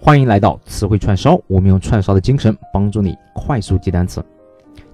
[0.00, 4.24] 欢迎来到词汇串烧，我们用串烧的精神帮助你快速记单词。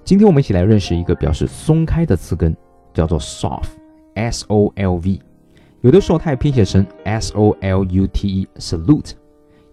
[0.03, 2.55] 今天我们一起来认识一个表示松开的词根，
[2.91, 5.21] 叫做 solve，s o l v。
[5.81, 9.11] 有的时候它也拼写成 s o l u t e，salute。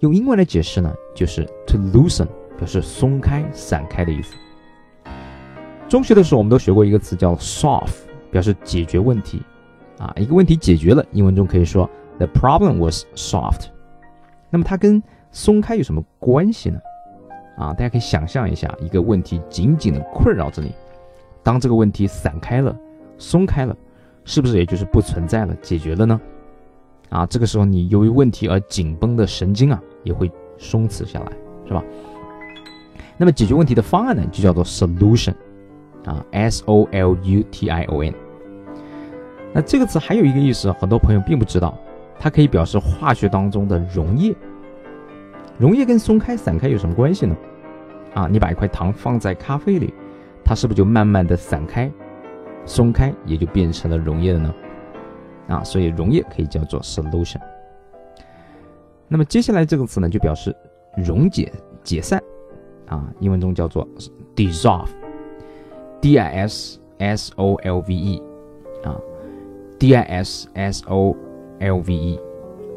[0.00, 2.28] 用英文来解释呢，就是 to loosen，
[2.58, 4.34] 表示松开、散开的意思。
[5.88, 7.90] 中学的时候我们都学过一个词叫 solve，
[8.30, 9.42] 表示解决问题。
[9.96, 11.88] 啊，一个问题解决了，英文中可以说
[12.18, 13.68] the problem was solved。
[14.50, 15.02] 那么它跟
[15.32, 16.78] 松开有什么关系呢？
[17.56, 20.72] 啊，大家可以想象一下，一个问题紧紧的困扰着你，
[21.42, 22.76] 当这个问题散开了、
[23.18, 23.74] 松开了，
[24.24, 26.20] 是不是也就是不存在了、解决了呢？
[27.08, 31.32] 啊，这个时候你由于问题而紧绷的神经啊，也会松弛下来，
[31.66, 31.82] 是吧？
[33.16, 35.34] 那么解决问题的方案呢，就叫做 solution，
[36.04, 38.12] 啊，s o l u t i o n。
[39.52, 41.78] 那这个词还有一个意思，很多朋友并不知道，
[42.18, 44.34] 它可以表示化学当中的溶液。
[45.58, 47.36] 溶液跟松开、散开有什么关系呢？
[48.14, 49.92] 啊，你把一块糖放在咖啡里，
[50.44, 51.90] 它是不是就慢慢的散开、
[52.66, 54.54] 松开，也就变成了溶液了呢？
[55.48, 57.40] 啊，所以溶液可以叫做 solution。
[59.08, 60.54] 那么接下来这个词呢，就表示
[60.96, 62.22] 溶解、解散，
[62.86, 63.86] 啊，英文中叫做
[64.34, 68.22] dissolve，d i s s o l v e，
[68.84, 68.96] 啊。
[69.78, 71.16] D I S S O
[71.58, 72.20] L V E，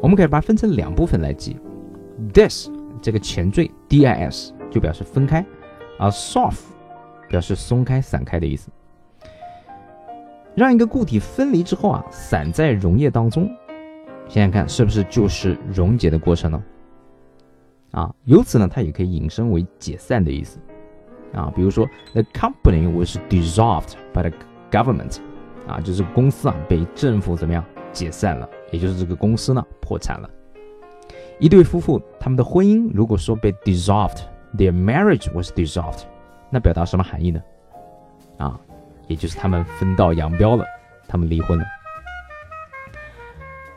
[0.02, 1.56] 我们可以把它分成两部分来记。
[2.32, 2.68] This
[3.02, 5.44] 这个前缀 D I S 就表示分开，
[5.98, 6.60] 而 soft
[7.28, 8.70] 表示松开、散开的意思。
[10.54, 13.48] 让一个固体分离之后啊，散在溶液当中，
[14.28, 16.62] 想想看是不是就是溶解的过程呢？
[17.90, 20.58] 啊，由此呢，它也可以引申为解散的意思。
[21.34, 24.32] 啊，比如说 The company was dissolved by the
[24.70, 25.18] government。
[25.66, 30.30] 啊，就是公司啊被政府怎么样解散了，也就是这个公司呢破产了。
[31.38, 36.02] 一对夫妇他们的婚姻如果说被 dissolved，their marriage was dissolved，
[36.50, 37.42] 那表达什么含义呢？
[38.38, 38.58] 啊，
[39.06, 40.64] 也就是他们分道扬镳了，
[41.06, 41.64] 他们离婚了。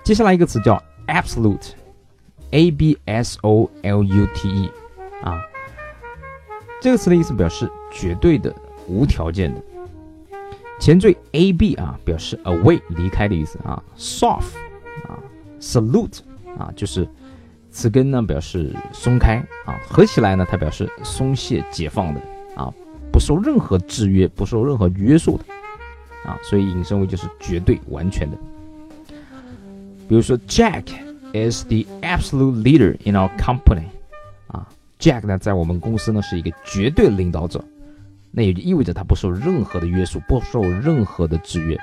[0.04, 4.72] 接下来一个词叫 absolute，a b s o l u t e，
[5.22, 5.42] 啊，
[6.82, 8.54] 这个词的意思表示绝对的、
[8.88, 9.62] 无条件的。
[10.80, 13.84] 前缀 a b 啊，表示 away 离开的意思啊。
[13.98, 14.56] soft
[15.04, 15.20] 啊
[15.60, 16.22] ，salute
[16.58, 17.08] 啊，就是
[17.72, 19.36] 词根呢表示松开
[19.66, 22.22] 啊，合起来呢它表示松懈、解放的
[22.56, 22.74] 啊，
[23.12, 25.44] 不受任何制约、不受任何约束的
[26.26, 28.38] 啊，所以引申为就是绝对完全的。
[30.08, 30.86] 比如说 Jack
[31.34, 33.86] is the absolute leader in our company
[34.48, 34.68] 啊
[35.00, 37.64] ，Jack 呢在我们公司呢是一个绝对领导者。
[38.32, 41.76] 那也就意味着他不受任何的约束，不受任何的制约。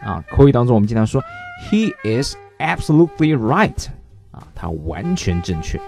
[0.00, 1.22] 啊，口语当中我们经常说
[1.70, 3.88] ，He is absolutely right。
[4.32, 5.80] 啊，他完全正确，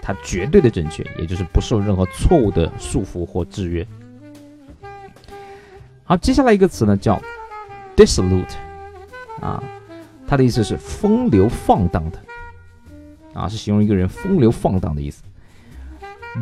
[0.00, 3.86] 他绝对的正确，也就是不受任何错误的束缚或制约。
[6.04, 7.20] 好，接下来一个词呢叫
[7.94, 8.54] dissolute。
[9.40, 9.62] 啊，
[10.26, 12.18] 它的意思是风流放荡的。
[13.32, 15.22] 啊，是形容一个人风流放荡的意思。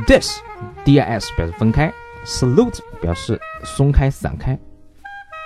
[0.07, 1.93] dis，d-i-s 表示分开
[2.25, 4.59] ，salute 表示松开、散开。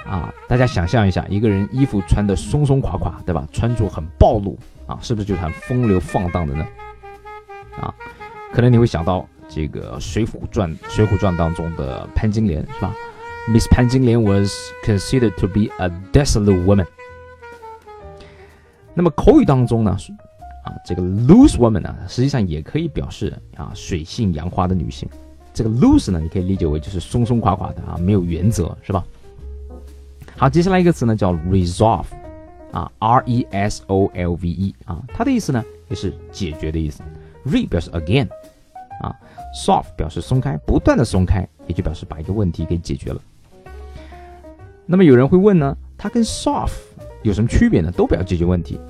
[0.04, 3.46] 啊，大家想象一下，一个人衣服穿的松松垮垮，对吧？
[3.52, 6.66] 穿着很暴露啊，是不是就很风流放荡的呢？
[7.76, 7.94] 啊，
[8.52, 12.94] 可能你会想到这个《水浒传》《水浒传》当中的潘金莲，是吧
[13.48, 14.52] ？Miss 潘金莲 was
[14.84, 16.86] considered to be a dissolute woman。
[18.94, 19.96] 那么口语当中呢？
[20.64, 25.08] 啊，这个 loose woman 呢，实际上也可以表示啊水性杨花的女性。
[25.54, 29.04] 这个 loose 呢，你可以理解为就是松松垮垮的啊，没有原则，是吧？
[30.42, 32.06] 好，接下来一个词呢叫 resolve，
[32.72, 37.00] 啊，r e s o l v e 啊，它的意思呢也是解决的意思。
[37.46, 38.26] re 表示 again，
[39.02, 39.14] 啊
[39.54, 43.20] ，solve 表示松开，不断的松开，也就表示把一个问题给解决了。
[44.84, 46.72] 那么有人会问呢，它跟 solve
[47.22, 47.92] 有什么区别呢？
[47.92, 48.80] 都表示解决问题，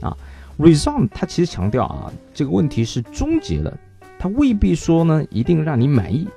[0.00, 0.16] 啊。
[0.60, 3.76] Resolve 它其实强调啊，这个问题是终结了，
[4.16, 6.28] 它未必说呢一定让你满意，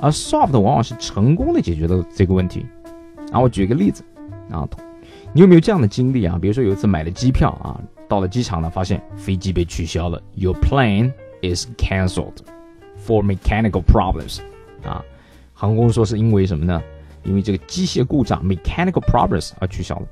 [0.00, 2.64] 而 solve 往往是成功的解决了这个问题。
[3.32, 4.04] 啊，我举一个例子
[4.50, 4.68] 啊，
[5.32, 6.38] 你有没有这样的经历啊？
[6.40, 11.12] 比如说有一次买了机票啊，到了机场呢，发现飞机被取消了，Your plane
[11.42, 12.36] is cancelled
[13.04, 14.40] for mechanical problems。
[14.84, 15.02] 啊，
[15.52, 16.82] 航空公司说是因为什么呢？
[17.24, 20.06] 因为这个机械故障 mechanical problems 而取消了。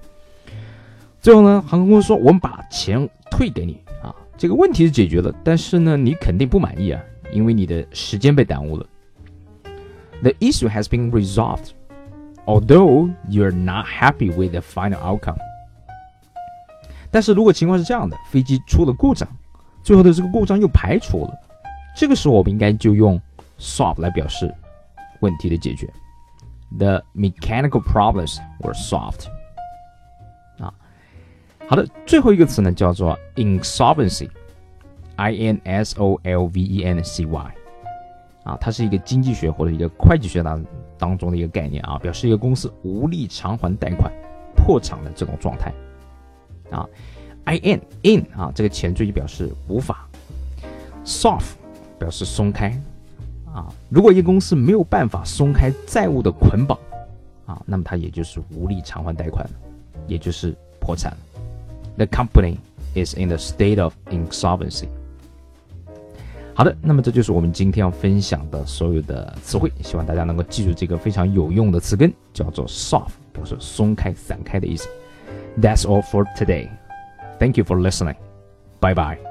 [1.20, 3.08] 最后呢，航空公司说我们把钱。
[3.31, 7.00] 退给你啊，这个问题是解决了，但是呢，你肯定不满意啊，
[7.32, 8.84] 因为你的时间被耽误了。
[10.20, 11.69] The issue has been resolved,
[12.50, 15.38] although you're not happy with the final outcome.
[17.12, 19.27] 但是如果情况是这样的，飞机出了故障，
[19.83, 21.33] 最后的这个故障又排除了，
[21.95, 23.21] 这个时候我们应该就用
[23.57, 24.53] solve 来表示
[25.21, 25.88] 问题的解决。
[26.77, 29.27] The mechanical problems were solved。
[30.59, 30.74] 啊，
[31.68, 37.56] 好的，最后一个词呢叫做 insolvency，i n s o l v e n c y。
[38.50, 40.64] 啊，它是一个经济学或者一个会计学当
[40.99, 44.12] 当中的一个概念啊，表示一个公司无力偿还贷款、
[44.56, 45.73] 破产的这种状态。
[46.70, 46.88] 啊
[47.44, 50.08] ，i n in 啊，这个前缀就表示无法
[51.05, 51.52] ，soft
[51.99, 52.70] 表示松开。
[53.52, 56.79] 啊，如果一个公司没有办法松开债务的捆绑，
[57.46, 59.49] 啊，那么它也就是无力偿还贷款，
[60.06, 61.19] 也就是破产了。
[61.96, 62.56] The company
[62.94, 64.88] is in the state of insolvency.
[66.60, 74.86] 好的，那么这就是我们今天要分享的所有的词汇，希望大家能够记住这个非常有用的词根，叫做 soft，表示松开、散开的意思。
[75.58, 76.68] That's all for today.
[77.38, 78.16] Thank you for listening.
[78.78, 79.30] Bye bye.